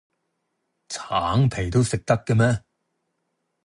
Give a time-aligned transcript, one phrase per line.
[0.89, 2.63] 橙皮都食得嘅咩